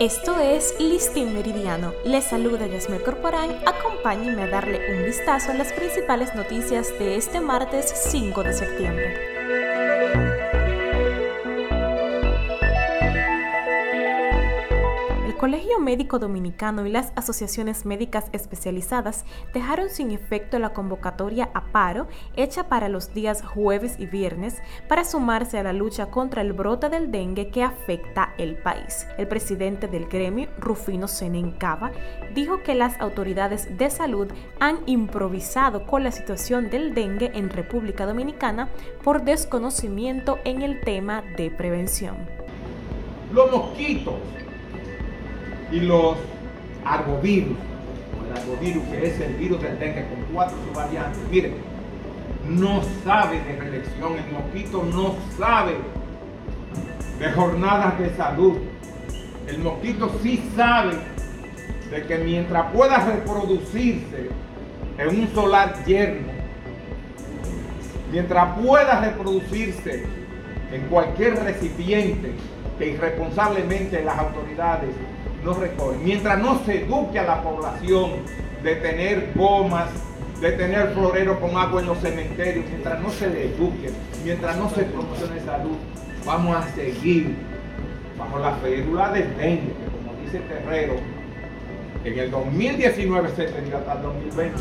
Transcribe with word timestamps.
Esto 0.00 0.40
es 0.40 0.76
Listín 0.78 1.34
Meridiano. 1.34 1.92
Les 2.06 2.24
saluda 2.24 2.66
Yasmel 2.66 3.02
Corporán. 3.02 3.50
Acompáñenme 3.66 4.44
a 4.44 4.46
darle 4.46 4.80
un 4.96 5.04
vistazo 5.04 5.50
a 5.50 5.54
las 5.54 5.74
principales 5.74 6.34
noticias 6.34 6.98
de 6.98 7.16
este 7.16 7.38
martes 7.38 7.92
5 8.10 8.42
de 8.42 8.52
septiembre. 8.54 10.29
Colegio 15.40 15.80
Médico 15.80 16.18
Dominicano 16.18 16.84
y 16.84 16.90
las 16.90 17.14
asociaciones 17.16 17.86
médicas 17.86 18.26
especializadas 18.32 19.24
dejaron 19.54 19.88
sin 19.88 20.10
efecto 20.10 20.58
la 20.58 20.74
convocatoria 20.74 21.48
a 21.54 21.64
paro 21.72 22.08
hecha 22.36 22.68
para 22.68 22.90
los 22.90 23.14
días 23.14 23.42
jueves 23.42 23.94
y 23.98 24.04
viernes 24.04 24.60
para 24.86 25.02
sumarse 25.02 25.58
a 25.58 25.62
la 25.62 25.72
lucha 25.72 26.10
contra 26.10 26.42
el 26.42 26.52
brote 26.52 26.90
del 26.90 27.10
dengue 27.10 27.48
que 27.48 27.62
afecta 27.62 28.34
el 28.36 28.58
país. 28.58 29.06
El 29.16 29.28
presidente 29.28 29.88
del 29.88 30.08
gremio, 30.08 30.50
Rufino 30.58 31.08
Senencaba, 31.08 31.90
dijo 32.34 32.62
que 32.62 32.74
las 32.74 33.00
autoridades 33.00 33.78
de 33.78 33.88
salud 33.88 34.28
han 34.58 34.80
improvisado 34.84 35.86
con 35.86 36.04
la 36.04 36.12
situación 36.12 36.68
del 36.68 36.92
dengue 36.92 37.30
en 37.32 37.48
República 37.48 38.04
Dominicana 38.04 38.68
por 39.02 39.22
desconocimiento 39.22 40.38
en 40.44 40.60
el 40.60 40.82
tema 40.82 41.22
de 41.38 41.50
prevención. 41.50 42.28
Los 43.32 43.50
mosquitos 43.50 44.16
y 45.70 45.80
los 45.80 46.16
arbovirus, 46.84 47.56
o 48.18 48.26
el 48.26 48.38
arbovirus 48.38 48.82
que 48.84 49.06
es 49.06 49.20
el 49.20 49.34
virus 49.34 49.62
del 49.62 49.78
dengue 49.78 50.06
con 50.08 50.34
cuatro 50.34 50.56
subvariantes, 50.68 51.20
miren, 51.30 51.54
no 52.48 52.82
sabe 53.04 53.40
de 53.40 53.56
reelección, 53.56 54.14
el 54.14 54.32
mosquito 54.32 54.82
no 54.92 55.16
sabe 55.38 55.76
de 57.18 57.30
jornadas 57.32 57.98
de 57.98 58.10
salud. 58.16 58.58
El 59.46 59.58
mosquito 59.58 60.10
sí 60.22 60.42
sabe 60.56 60.94
de 61.90 62.02
que 62.06 62.18
mientras 62.18 62.72
pueda 62.72 63.04
reproducirse 63.04 64.30
en 64.98 65.08
un 65.08 65.28
solar 65.34 65.84
yerno, 65.84 66.28
mientras 68.10 68.58
pueda 68.58 69.00
reproducirse 69.00 70.04
en 70.72 70.82
cualquier 70.82 71.36
recipiente 71.42 72.32
que 72.78 72.90
irresponsablemente 72.90 74.02
las 74.02 74.18
autoridades 74.18 74.90
no 75.44 75.54
recogen. 75.54 76.04
Mientras 76.04 76.38
no 76.38 76.60
se 76.64 76.84
eduque 76.84 77.18
a 77.18 77.24
la 77.24 77.42
población 77.42 78.12
de 78.62 78.76
tener 78.76 79.32
gomas, 79.34 79.88
de 80.40 80.52
tener 80.52 80.92
florero 80.94 81.40
con 81.40 81.56
agua 81.56 81.80
en 81.80 81.86
los 81.86 81.98
cementerios, 81.98 82.64
mientras 82.68 83.00
no 83.00 83.10
se 83.10 83.28
le 83.28 83.46
eduque, 83.46 83.90
mientras 84.24 84.56
no 84.56 84.70
se 84.70 84.84
promocione 84.84 85.40
salud, 85.40 85.76
vamos 86.24 86.56
a 86.56 86.68
seguir 86.74 87.36
bajo 88.18 88.38
la 88.38 88.54
férula 88.56 89.10
del 89.12 89.36
dengue, 89.36 89.68
que 89.68 90.06
como 90.06 90.22
dice 90.22 90.38
Terrero, 90.40 90.94
en 92.04 92.18
el 92.18 92.30
2019 92.30 93.28
se 93.36 93.44
perdió 93.44 93.78
hasta 93.78 93.92
el 93.94 94.02
2020 94.02 94.60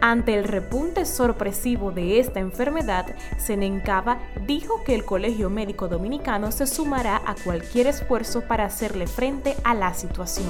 ante 0.00 0.34
el 0.34 0.44
repunte 0.44 1.04
sorpresivo 1.04 1.92
de 1.92 2.20
esta 2.20 2.40
enfermedad, 2.40 3.06
Senencaba 3.38 4.18
dijo 4.46 4.82
que 4.84 4.94
el 4.94 5.04
Colegio 5.04 5.50
Médico 5.50 5.88
Dominicano 5.88 6.52
se 6.52 6.66
sumará 6.66 7.22
a 7.24 7.34
cualquier 7.34 7.86
esfuerzo 7.86 8.42
para 8.42 8.64
hacerle 8.64 9.06
frente 9.06 9.56
a 9.64 9.74
la 9.74 9.94
situación. 9.94 10.48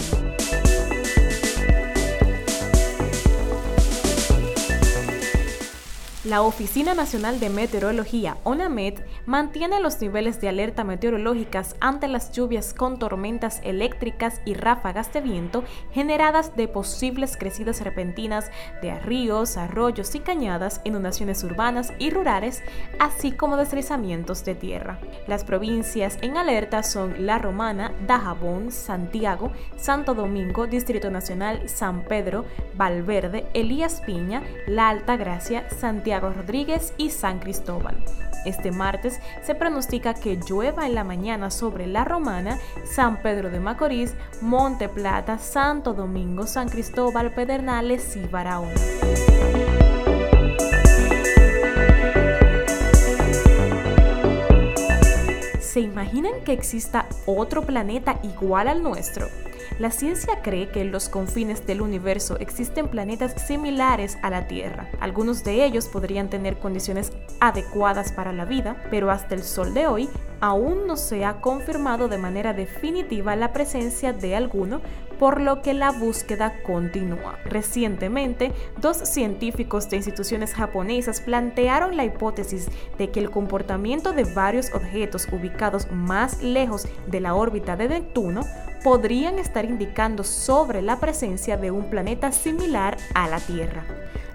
La 6.27 6.43
Oficina 6.43 6.93
Nacional 6.93 7.39
de 7.39 7.51
Meteorología, 7.51 8.37
ONAMET, 8.43 9.07
mantiene 9.27 9.79
los 9.79 10.01
niveles 10.01 10.41
de 10.41 10.49
alerta 10.49 10.83
meteorológicas 10.83 11.77
ante 11.79 12.09
las 12.09 12.33
lluvias 12.33 12.75
con 12.75 12.99
tormentas 12.99 13.61
eléctricas 13.63 14.41
y 14.45 14.55
ráfagas 14.55 15.13
de 15.13 15.21
viento 15.21 15.63
generadas 15.93 16.57
de 16.57 16.67
posibles 16.67 17.37
crecidas 17.37 17.81
repentinas 17.81 18.51
de 18.83 18.99
ríos, 18.99 19.57
arroyos 19.57 20.17
y 20.17 20.19
cañadas, 20.19 20.81
inundaciones 20.83 21.45
urbanas 21.45 21.93
y 22.01 22.11
rurales, 22.11 22.61
así 22.99 23.31
como 23.31 23.57
deslizamientos 23.57 24.45
de 24.45 24.57
tierra. 24.57 24.99
Las 25.29 25.45
provincias 25.45 26.19
en 26.23 26.39
alerta 26.39 26.83
son 26.83 27.25
La 27.25 27.39
Romana, 27.39 27.93
Dajabón, 28.05 28.73
Santiago, 28.73 29.53
Santo 29.77 30.13
Domingo, 30.13 30.67
Distrito 30.67 31.09
Nacional, 31.09 31.69
San 31.69 32.03
Pedro, 32.03 32.47
Valverde, 32.75 33.47
Elías 33.55 34.03
Piña, 34.05 34.43
La 34.67 34.89
Alta 34.89 35.17
Gracia, 35.17 35.71
Rodríguez 36.21 36.93
y 36.97 37.11
San 37.11 37.39
Cristóbal. 37.39 37.97
Este 38.45 38.71
martes 38.71 39.21
se 39.43 39.57
pronostica 39.57 40.15
que 40.15 40.37
llueva 40.37 40.87
en 40.87 40.95
la 40.95 41.03
mañana 41.03 41.51
sobre 41.51 41.87
La 41.87 42.05
Romana, 42.05 42.59
San 42.85 43.21
Pedro 43.21 43.51
de 43.51 43.59
Macorís, 43.59 44.15
Monte 44.41 44.89
Plata, 44.89 45.39
Santo 45.39 45.95
Domingo, 45.95 46.47
San 46.47 46.69
Cristóbal, 46.69 47.33
Pedernales 47.33 48.17
y 48.17 48.27
Barahona. 48.27 48.75
¿Se 55.77 55.83
imaginan 55.83 56.41
que 56.43 56.55
exista 56.55 57.07
otro 57.27 57.67
planeta 57.67 58.19
igual 58.23 58.67
al 58.67 58.83
nuestro? 58.83 59.29
La 59.79 59.91
ciencia 59.91 60.41
cree 60.41 60.71
que 60.71 60.81
en 60.81 60.91
los 60.91 61.11
confines 61.11 61.67
del 61.67 61.83
universo 61.83 62.39
existen 62.39 62.89
planetas 62.89 63.35
similares 63.47 64.17
a 64.23 64.31
la 64.31 64.49
Tierra. 64.49 64.89
Algunos 65.01 65.45
de 65.45 65.67
ellos 65.67 65.89
podrían 65.89 66.31
tener 66.31 66.57
condiciones 66.57 67.13
adecuadas 67.41 68.11
para 68.11 68.33
la 68.33 68.47
vida, 68.47 68.83
pero 68.91 69.11
hasta 69.11 69.35
el 69.35 69.43
sol 69.43 69.75
de 69.75 69.87
hoy 69.87 70.09
aún 70.41 70.87
no 70.87 70.97
se 70.97 71.25
ha 71.25 71.41
confirmado 71.41 72.09
de 72.09 72.19
manera 72.19 72.53
definitiva 72.53 73.37
la 73.37 73.53
presencia 73.53 74.13
de 74.13 74.37
alguno, 74.37 74.81
por 75.19 75.41
lo 75.41 75.63
que 75.63 75.73
la 75.73 75.93
búsqueda 75.93 76.63
continúa. 76.63 77.39
Recientemente, 77.45 78.53
dos 78.81 78.99
científicos 78.99 79.89
de 79.89 79.97
instituciones 79.97 80.55
japonesas 80.55 81.21
plantearon 81.21 81.97
la 81.97 82.05
hipótesis 82.05 82.69
de 82.99 83.11
que 83.11 83.21
el 83.21 83.31
comportamiento 83.31 84.13
de 84.13 84.25
varios 84.25 84.73
objetos 84.75 85.27
ubicados 85.33 85.91
más 85.91 86.43
lejos 86.43 86.87
de 87.07 87.21
la 87.21 87.35
órbita 87.35 87.77
de 87.77 87.89
Neptuno 87.89 88.43
podrían 88.85 89.39
estar 89.39 89.65
indicando 89.65 90.23
sobre 90.23 90.83
la 90.83 91.01
presencia 91.01 91.57
de 91.57 91.71
un 91.71 91.89
planeta 91.91 92.31
similar 92.31 92.97
a 93.15 93.27
la 93.27 93.41
Tierra. 93.41 93.85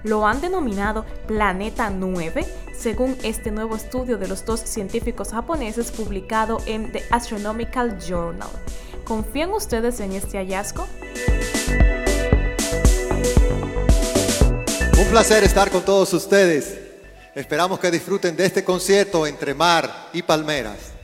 Lo 0.04 0.26
han 0.26 0.42
denominado 0.42 1.06
Planeta 1.28 1.90
9, 1.90 2.46
según 2.76 3.16
este 3.24 3.52
nuevo 3.52 3.76
estudio 3.76 4.18
de 4.18 4.28
los 4.28 4.46
dos 4.46 4.60
científicos 4.60 5.30
japoneses 5.30 5.92
publicado 5.92 6.58
en 6.66 6.92
The 6.92 7.04
Astronomical 7.12 8.00
Journal. 8.00 8.50
¿Confían 9.04 9.52
ustedes 9.52 10.00
en 10.00 10.14
este 10.14 10.38
hallazgo? 10.38 10.88
Un 14.98 15.08
placer 15.12 15.44
estar 15.44 15.70
con 15.70 15.84
todos 15.84 16.14
ustedes. 16.14 16.80
Esperamos 17.36 17.80
que 17.80 17.92
disfruten 17.92 18.36
de 18.36 18.46
este 18.46 18.64
concierto 18.64 19.28
entre 19.28 19.54
mar 19.54 20.10
y 20.14 20.24
palmeras. 20.24 21.01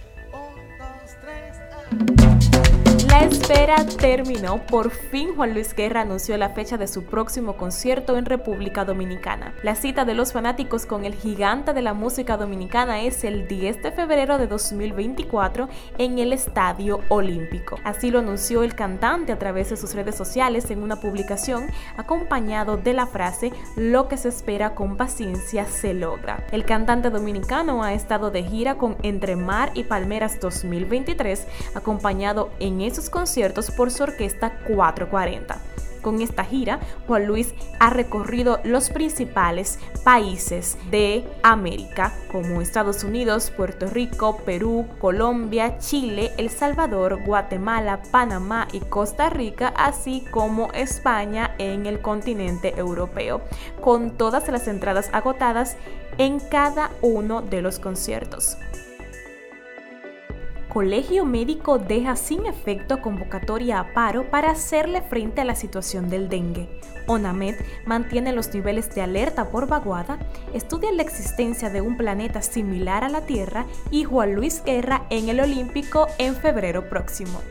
Espera 3.57 3.83
terminó. 3.97 4.59
Por 4.67 4.91
fin 4.91 5.35
Juan 5.35 5.53
Luis 5.53 5.73
Guerra 5.73 6.01
anunció 6.01 6.37
la 6.37 6.49
fecha 6.49 6.77
de 6.77 6.87
su 6.87 7.05
próximo 7.05 7.57
concierto 7.57 8.15
en 8.15 8.25
República 8.25 8.85
Dominicana. 8.85 9.55
La 9.63 9.73
cita 9.73 10.05
de 10.05 10.13
los 10.13 10.31
fanáticos 10.31 10.85
con 10.85 11.05
el 11.05 11.15
gigante 11.15 11.73
de 11.73 11.81
la 11.81 11.95
música 11.95 12.37
dominicana 12.37 13.01
es 13.01 13.23
el 13.23 13.47
10 13.47 13.81
de 13.81 13.91
febrero 13.91 14.37
de 14.37 14.45
2024 14.45 15.69
en 15.97 16.19
el 16.19 16.33
Estadio 16.33 16.99
Olímpico. 17.09 17.79
Así 17.83 18.11
lo 18.11 18.19
anunció 18.19 18.61
el 18.61 18.75
cantante 18.75 19.31
a 19.31 19.39
través 19.39 19.71
de 19.71 19.77
sus 19.77 19.95
redes 19.95 20.13
sociales 20.13 20.69
en 20.69 20.83
una 20.83 20.97
publicación 20.97 21.65
acompañado 21.97 22.77
de 22.77 22.93
la 22.93 23.07
frase 23.07 23.51
Lo 23.75 24.07
que 24.07 24.17
se 24.17 24.29
espera 24.29 24.75
con 24.75 24.97
paciencia 24.97 25.65
se 25.65 25.95
logra. 25.95 26.45
El 26.51 26.63
cantante 26.63 27.09
dominicano 27.09 27.81
ha 27.81 27.93
estado 27.93 28.29
de 28.29 28.43
gira 28.43 28.75
con 28.75 28.97
Entre 29.01 29.35
Mar 29.35 29.71
y 29.73 29.83
Palmeras 29.83 30.39
2023 30.39 31.47
acompañado 31.73 32.51
en 32.59 32.81
esos 32.81 33.09
conciertos 33.09 33.46
por 33.75 33.91
su 33.91 34.03
orquesta 34.03 34.59
440. 34.67 35.57
Con 36.01 36.21
esta 36.21 36.45
gira, 36.45 36.79
Juan 37.05 37.25
Luis 37.25 37.53
ha 37.79 37.89
recorrido 37.89 38.59
los 38.63 38.89
principales 38.89 39.79
países 40.03 40.77
de 40.89 41.25
América, 41.43 42.13
como 42.31 42.61
Estados 42.61 43.03
Unidos, 43.03 43.51
Puerto 43.51 43.87
Rico, 43.87 44.37
Perú, 44.45 44.87
Colombia, 44.99 45.79
Chile, 45.79 46.31
El 46.37 46.49
Salvador, 46.49 47.23
Guatemala, 47.25 48.01
Panamá 48.11 48.67
y 48.71 48.79
Costa 48.79 49.29
Rica, 49.29 49.73
así 49.75 50.23
como 50.31 50.71
España 50.71 51.55
en 51.57 51.85
el 51.85 51.99
continente 51.99 52.73
europeo, 52.77 53.41
con 53.81 54.11
todas 54.11 54.47
las 54.47 54.67
entradas 54.67 55.09
agotadas 55.11 55.75
en 56.17 56.39
cada 56.39 56.91
uno 57.01 57.41
de 57.41 57.61
los 57.61 57.79
conciertos. 57.79 58.57
Colegio 60.77 61.25
Médico 61.25 61.79
deja 61.79 62.15
sin 62.15 62.45
efecto 62.45 63.01
convocatoria 63.01 63.79
a 63.79 63.93
paro 63.95 64.29
para 64.29 64.51
hacerle 64.51 65.01
frente 65.01 65.41
a 65.41 65.43
la 65.43 65.55
situación 65.55 66.07
del 66.07 66.29
dengue. 66.29 66.69
ONAMED 67.07 67.55
mantiene 67.87 68.31
los 68.31 68.53
niveles 68.53 68.93
de 68.93 69.01
alerta 69.01 69.49
por 69.49 69.65
vaguada, 69.67 70.19
estudia 70.53 70.91
la 70.91 71.01
existencia 71.01 71.71
de 71.71 71.81
un 71.81 71.97
planeta 71.97 72.43
similar 72.43 73.03
a 73.03 73.09
la 73.09 73.21
Tierra 73.21 73.65
y 73.89 74.03
Juan 74.03 74.35
Luis 74.35 74.63
Guerra 74.63 75.07
en 75.09 75.29
el 75.29 75.39
Olímpico 75.39 76.05
en 76.19 76.35
febrero 76.35 76.87
próximo. 76.89 77.41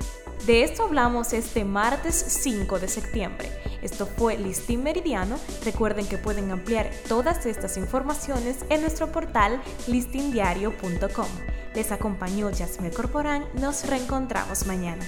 De 0.46 0.62
esto 0.62 0.84
hablamos 0.84 1.32
este 1.32 1.64
martes 1.64 2.14
5 2.14 2.78
de 2.78 2.87
septiembre. 2.87 3.50
Esto 3.82 4.06
fue 4.06 4.38
Listín 4.38 4.84
Meridiano. 4.84 5.37
Recuerden 5.64 6.06
que 6.06 6.17
pueden 6.17 6.52
ampliar 6.52 6.88
todas 7.08 7.44
estas 7.44 7.76
informaciones 7.76 8.64
en 8.70 8.82
nuestro 8.82 9.11
portal 9.11 9.61
listindiario.com. 9.88 11.56
Les 11.76 11.93
acompañó 11.93 12.50
Jasmine 12.50 12.90
Corporán. 12.90 13.44
Nos 13.61 13.87
reencontramos 13.87 14.67
mañana. 14.67 15.05